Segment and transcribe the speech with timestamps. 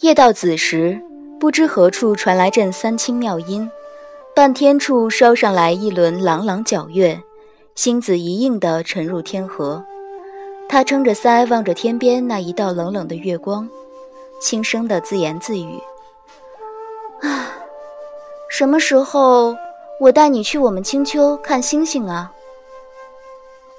[0.00, 1.00] 夜到子时，
[1.40, 3.68] 不知何处传来阵三清妙音，
[4.36, 7.20] 半天处烧上来一轮朗朗皎月，
[7.74, 9.84] 星子一应的沉入天河。
[10.68, 13.68] 他撑着腮望着天边那一道冷冷的月光，
[14.40, 15.80] 轻声的自言自语
[17.22, 17.50] ：“啊，
[18.48, 19.56] 什么时候
[19.98, 22.32] 我带你去我们青丘看星星啊？”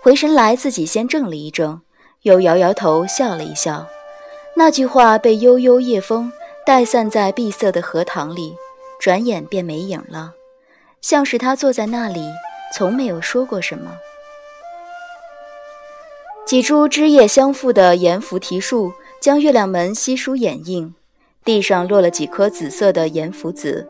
[0.02, 1.82] 回神来，自己先怔了一怔，
[2.22, 3.86] 又摇摇头，笑了一笑。
[4.56, 6.32] 那句话被悠悠夜风
[6.66, 8.56] 带散在碧色的荷塘里，
[9.00, 10.34] 转眼便没影了，
[11.02, 12.22] 像是他坐在那里，
[12.74, 13.92] 从没有说过什么。
[16.46, 20.96] 几株枝叶相附的盐菩提树将月亮门悉数掩映，
[21.44, 23.88] 地上落了几颗紫色的盐福子。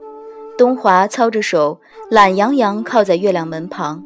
[0.57, 1.79] 东华操着手，
[2.09, 4.03] 懒洋洋靠在月亮门旁，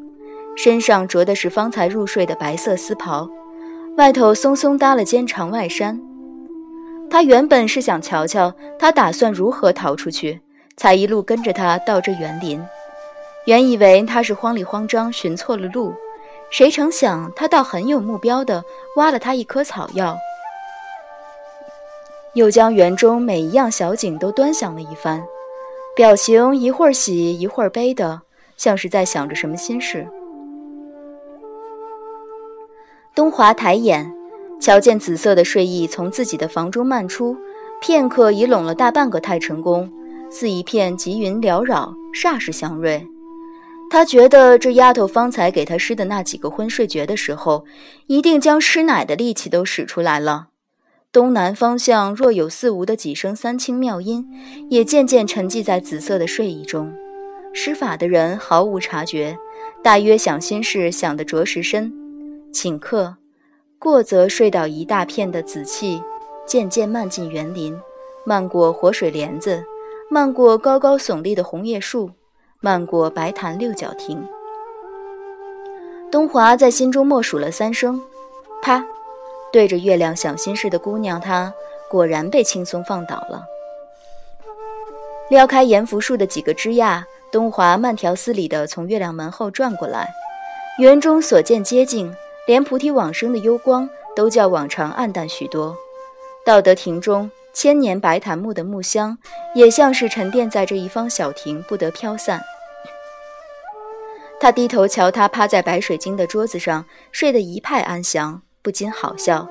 [0.54, 3.26] 身上着的是方才入睡的白色丝袍，
[3.96, 5.98] 外头松松搭了件长外衫。
[7.10, 10.40] 他原本是想瞧瞧他打算如何逃出去，
[10.76, 12.62] 才一路跟着他到这园林。
[13.46, 15.94] 原以为他是慌里慌张寻错了路，
[16.50, 18.62] 谁成想他倒很有目标的
[18.96, 20.16] 挖了他一颗草药，
[22.34, 25.22] 又将园中每一样小景都端详了一番，
[25.94, 28.22] 表情一会儿喜一会儿悲的，
[28.56, 30.08] 像是在想着什么心事。
[33.14, 34.12] 东华抬眼。
[34.58, 37.36] 瞧见紫色的睡意从自己的房中漫出，
[37.80, 39.90] 片刻已拢了大半个太晨宫，
[40.30, 43.04] 似一片极云缭绕，煞是祥瑞。
[43.90, 47.64] 他觉得这丫头方才给他施的那几个昏睡诀的时候，
[48.06, 50.50] 一定将吃奶的力气都使出来了。
[51.12, 54.26] 东南方向若有似无的几声三清妙音，
[54.70, 56.90] 也渐渐沉寂在紫色的睡意中。
[57.52, 59.36] 施法的人毫无察觉，
[59.82, 61.92] 大约想心事想得着实深，
[62.50, 63.14] 顷刻。
[63.78, 66.02] 过则睡倒一大片的紫气，
[66.46, 67.78] 渐渐漫进园林，
[68.24, 69.62] 漫过活水帘子，
[70.08, 72.10] 漫过高高耸立的红叶树，
[72.60, 74.26] 漫过白檀六角亭。
[76.10, 78.00] 东华在心中默数了三声，
[78.62, 78.82] 啪，
[79.52, 81.52] 对着月亮想心事的姑娘，她
[81.90, 83.44] 果然被轻松放倒了。
[85.28, 90.12] 撩开盐福树的几个枝桠，东华慢条斯理地从月亮门后转过来，
[90.78, 92.12] 园中所见皆静。
[92.44, 95.76] 连菩提往生的幽光都较往常暗淡许多，
[96.44, 99.16] 道德亭中千年白檀木的木香
[99.54, 102.42] 也像是沉淀在这一方小亭，不得飘散。
[104.40, 109.48] 他低头瞧他趴在白水晶的桌子上睡得一派安详，不禁好笑，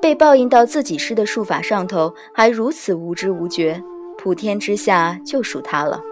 [0.00, 3.82] 被报应到自己施的术法上头还如此无知无觉。
[4.18, 6.02] 普天之下就属他了，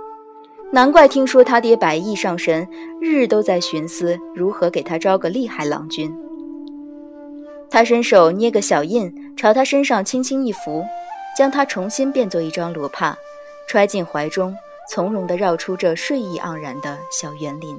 [0.70, 2.68] 难怪听说他爹百亿上神
[3.00, 6.14] 日日都在寻思如何给他招个厉害郎君。
[7.70, 10.84] 他伸手捏个小印朝他身上轻轻一拂，
[11.36, 13.16] 将他重新变作一张罗帕，
[13.66, 14.54] 揣进怀中，
[14.88, 17.76] 从容地绕出这睡意盎然的小园林。